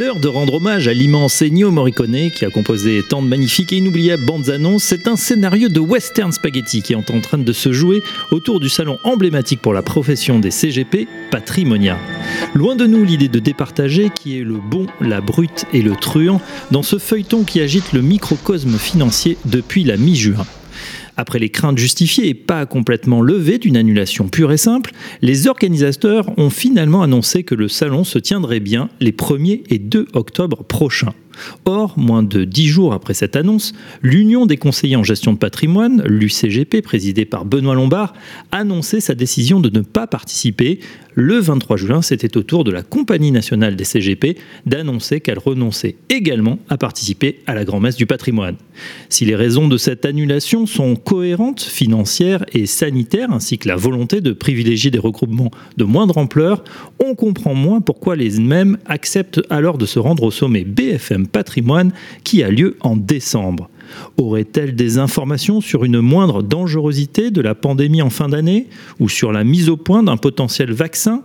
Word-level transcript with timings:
L'heure 0.00 0.18
de 0.18 0.28
rendre 0.28 0.54
hommage 0.54 0.88
à 0.88 0.94
l'immense 0.94 1.42
Ennio 1.42 1.70
Morricone 1.70 2.30
qui 2.30 2.46
a 2.46 2.50
composé 2.50 3.02
tant 3.06 3.20
de 3.20 3.28
magnifiques 3.28 3.74
et 3.74 3.76
inoubliables 3.76 4.24
bandes 4.24 4.48
annonces, 4.48 4.84
c'est 4.84 5.06
un 5.06 5.16
scénario 5.16 5.68
de 5.68 5.78
western 5.78 6.32
spaghetti 6.32 6.80
qui 6.80 6.94
est 6.94 7.10
en 7.10 7.20
train 7.20 7.36
de 7.36 7.52
se 7.52 7.70
jouer 7.70 8.02
autour 8.30 8.60
du 8.60 8.70
salon 8.70 8.98
emblématique 9.04 9.60
pour 9.60 9.74
la 9.74 9.82
profession 9.82 10.38
des 10.38 10.50
CGP, 10.50 11.06
Patrimonia. 11.30 11.98
Loin 12.54 12.76
de 12.76 12.86
nous 12.86 13.04
l'idée 13.04 13.28
de 13.28 13.40
départager 13.40 14.08
qui 14.08 14.38
est 14.38 14.44
le 14.44 14.56
bon, 14.56 14.86
la 15.02 15.20
brute 15.20 15.66
et 15.74 15.82
le 15.82 15.94
truand 15.94 16.40
dans 16.70 16.82
ce 16.82 16.96
feuilleton 16.96 17.44
qui 17.44 17.60
agite 17.60 17.92
le 17.92 18.00
microcosme 18.00 18.78
financier 18.78 19.36
depuis 19.44 19.84
la 19.84 19.98
mi-juin. 19.98 20.46
Après 21.16 21.38
les 21.38 21.50
craintes 21.50 21.78
justifiées 21.78 22.28
et 22.28 22.34
pas 22.34 22.66
complètement 22.66 23.20
levées 23.20 23.58
d'une 23.58 23.76
annulation 23.76 24.28
pure 24.28 24.52
et 24.52 24.56
simple, 24.56 24.92
les 25.22 25.48
organisateurs 25.48 26.26
ont 26.38 26.50
finalement 26.50 27.02
annoncé 27.02 27.42
que 27.42 27.54
le 27.54 27.68
salon 27.68 28.04
se 28.04 28.18
tiendrait 28.18 28.60
bien 28.60 28.88
les 29.00 29.12
1er 29.12 29.62
et 29.70 29.78
2 29.78 30.08
octobre 30.14 30.64
prochains. 30.64 31.14
Or, 31.64 31.98
moins 31.98 32.22
de 32.22 32.44
dix 32.44 32.68
jours 32.68 32.92
après 32.92 33.14
cette 33.14 33.36
annonce, 33.36 33.72
l'Union 34.02 34.46
des 34.46 34.56
conseillers 34.56 34.96
en 34.96 35.04
gestion 35.04 35.32
de 35.32 35.38
patrimoine, 35.38 36.02
l'UCGP, 36.06 36.82
présidée 36.82 37.24
par 37.24 37.44
Benoît 37.44 37.74
Lombard, 37.74 38.14
annonçait 38.52 39.00
sa 39.00 39.14
décision 39.14 39.60
de 39.60 39.70
ne 39.70 39.82
pas 39.82 40.06
participer. 40.06 40.80
Le 41.14 41.38
23 41.38 41.76
juin, 41.76 42.02
c'était 42.02 42.36
au 42.36 42.42
tour 42.42 42.62
de 42.62 42.70
la 42.70 42.82
Compagnie 42.82 43.32
nationale 43.32 43.74
des 43.74 43.84
CGP 43.84 44.36
d'annoncer 44.66 45.20
qu'elle 45.20 45.38
renonçait 45.38 45.96
également 46.08 46.58
à 46.68 46.76
participer 46.76 47.40
à 47.46 47.54
la 47.54 47.64
grand-messe 47.64 47.96
du 47.96 48.06
patrimoine. 48.06 48.56
Si 49.08 49.24
les 49.24 49.34
raisons 49.34 49.66
de 49.66 49.76
cette 49.76 50.04
annulation 50.04 50.66
sont 50.66 50.94
cohérentes, 50.94 51.62
financières 51.62 52.44
et 52.52 52.66
sanitaires, 52.66 53.32
ainsi 53.32 53.58
que 53.58 53.68
la 53.68 53.76
volonté 53.76 54.20
de 54.20 54.32
privilégier 54.32 54.90
des 54.90 54.98
regroupements 54.98 55.50
de 55.76 55.84
moindre 55.84 56.18
ampleur, 56.18 56.62
on 57.04 57.16
comprend 57.16 57.54
moins 57.54 57.80
pourquoi 57.80 58.14
les 58.14 58.38
mêmes 58.38 58.78
acceptent 58.86 59.42
alors 59.50 59.78
de 59.78 59.86
se 59.86 59.98
rendre 59.98 60.22
au 60.22 60.30
sommet 60.30 60.64
BFM 60.64 61.26
patrimoine 61.26 61.92
qui 62.22 62.44
a 62.44 62.50
lieu 62.50 62.76
en 62.80 62.96
décembre. 62.96 63.68
Aurait-elle 64.16 64.74
des 64.74 64.98
informations 64.98 65.60
sur 65.60 65.84
une 65.84 66.00
moindre 66.00 66.42
dangerosité 66.42 67.30
de 67.30 67.40
la 67.40 67.54
pandémie 67.54 68.02
en 68.02 68.10
fin 68.10 68.28
d'année 68.28 68.68
ou 68.98 69.08
sur 69.08 69.32
la 69.32 69.44
mise 69.44 69.68
au 69.68 69.76
point 69.76 70.02
d'un 70.02 70.16
potentiel 70.16 70.72
vaccin 70.72 71.22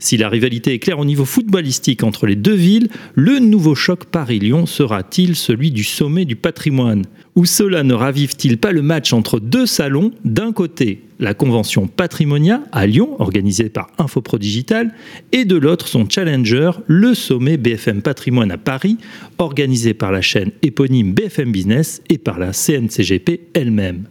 si 0.00 0.16
la 0.16 0.28
rivalité 0.28 0.72
est 0.74 0.78
claire 0.78 0.98
au 0.98 1.04
niveau 1.04 1.24
footballistique 1.24 2.02
entre 2.02 2.26
les 2.26 2.34
deux 2.34 2.54
villes, 2.54 2.88
le 3.14 3.38
nouveau 3.38 3.74
choc 3.74 4.06
Paris-Lyon 4.06 4.66
sera-t-il 4.66 5.36
celui 5.36 5.70
du 5.70 5.84
sommet 5.84 6.24
du 6.24 6.36
patrimoine? 6.36 7.04
Ou 7.36 7.44
cela 7.44 7.82
ne 7.82 7.94
ravive-t-il 7.94 8.58
pas 8.58 8.72
le 8.72 8.82
match 8.82 9.12
entre 9.12 9.38
deux 9.38 9.66
salons? 9.66 10.10
D'un 10.24 10.52
côté, 10.52 11.02
la 11.20 11.34
convention 11.34 11.86
Patrimonia 11.86 12.62
à 12.72 12.86
Lyon, 12.86 13.20
organisée 13.20 13.68
par 13.68 13.90
Infopro 13.98 14.38
Digital, 14.38 14.94
et 15.32 15.44
de 15.44 15.56
l'autre 15.56 15.86
son 15.86 16.08
challenger, 16.08 16.70
le 16.86 17.14
sommet 17.14 17.58
BFM 17.58 18.00
Patrimoine 18.00 18.50
à 18.50 18.58
Paris, 18.58 18.96
organisé 19.38 19.92
par 19.92 20.12
la 20.12 20.22
chaîne 20.22 20.50
éponyme 20.62 21.12
BFM 21.12 21.52
Business 21.52 22.02
et 22.08 22.18
par 22.18 22.38
la 22.38 22.52
CNCGP 22.52 23.48
elle-même. 23.54 24.06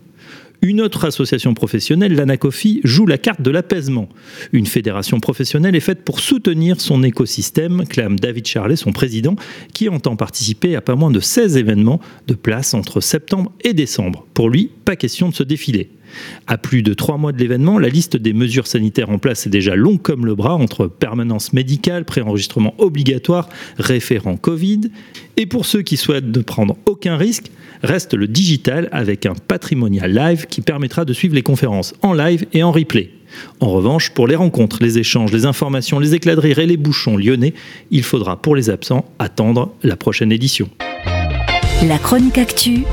Une 0.62 0.82
autre 0.82 1.06
association 1.06 1.54
professionnelle, 1.54 2.16
l'Anacofi, 2.16 2.82
joue 2.84 3.06
la 3.06 3.18
carte 3.18 3.42
de 3.42 3.50
l'apaisement. 3.50 4.10
Une 4.52 4.66
fédération 4.66 5.22
professionnelle 5.22 5.76
est 5.76 5.80
faite 5.80 6.04
pour 6.04 6.20
soutenir 6.20 6.82
son 6.82 7.02
écosystème, 7.02 7.86
clame 7.88 8.20
David 8.20 8.46
Charlet, 8.46 8.76
son 8.76 8.92
président, 8.92 9.36
qui 9.74 9.88
entend 9.88 10.18
participer 10.18 10.76
à 10.76 10.82
pas 10.82 10.96
moins 10.96 11.12
de 11.12 11.22
16 11.22 11.56
événements 11.56 12.02
de 12.28 12.34
place 12.34 12.74
entre 12.74 13.00
septembre 13.00 13.54
et 13.64 13.74
décembre. 13.74 14.26
Pour 14.34 14.50
lui, 14.50 14.70
pas 14.84 14.98
question 14.98 15.30
de 15.30 15.36
se 15.36 15.44
défiler. 15.44 15.92
À 16.48 16.58
plus 16.58 16.84
de 16.84 16.94
trois 16.94 17.18
mois 17.18 17.32
de 17.32 17.38
l'événement, 17.38 17.80
la 17.80 17.90
liste 17.90 18.18
des 18.18 18.34
mesures 18.34 18.68
sanitaires 18.68 19.10
en 19.10 19.18
place 19.18 19.48
est 19.48 19.50
déjà 19.50 19.76
longue 19.76 20.02
comme 20.02 20.26
le 20.26 20.36
bras 20.36 20.56
entre 20.56 20.88
permanence 20.88 21.54
médicale, 21.54 22.06
préenregistrement 22.06 22.76
obligatoire, 22.78 23.50
référent 23.78 24.38
Covid. 24.38 24.82
Et 25.38 25.46
pour 25.46 25.66
ceux 25.66 25.82
qui 25.82 25.98
souhaitent 25.98 26.36
ne 26.36 26.42
prendre 26.42 26.78
aucun 26.86 27.18
risque, 27.18 27.52
reste 27.84 28.14
le 28.14 28.28
digital 28.28 28.90
avec 28.92 29.26
un 29.26 29.36
patrimonial 29.36 30.14
live 30.14 30.46
qui 30.48 30.62
permettra 30.62 31.06
de 31.06 31.14
suivre 31.14 31.36
les 31.36 31.44
conférences 31.44 31.94
en 32.02 32.14
live 32.14 32.46
et 32.54 32.64
en 32.64 32.72
replay. 32.72 33.12
En 33.60 33.70
revanche, 33.70 34.10
pour 34.12 34.28
les 34.28 34.36
rencontres, 34.36 34.78
les 34.82 34.98
échanges, 34.98 35.32
les 35.32 35.46
informations, 35.46 36.00
les 36.00 36.16
éclats 36.16 36.36
de 36.36 36.40
rire 36.40 36.60
et 36.60 36.66
les 36.66 36.78
bouchons 36.78 37.18
lyonnais, 37.18 37.54
il 37.92 38.04
faudra 38.04 38.42
pour 38.42 38.56
les 38.56 38.70
absents 38.70 39.06
attendre 39.20 39.74
la 39.84 39.96
prochaine 39.96 40.32
édition. 40.32 40.70
La 41.88 41.98
chronique 41.98 42.38
actu, 42.38 42.84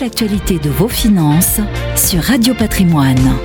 l'actualité 0.00 0.58
de 0.58 0.70
vos 0.70 0.88
finances 0.88 1.60
sur 1.96 2.22
Radio 2.22 2.54
Patrimoine. 2.54 3.36